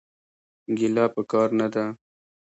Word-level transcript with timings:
ګيله 0.77 1.05
پکار 1.15 1.49
نه 1.59 1.67
ده. 1.73 1.85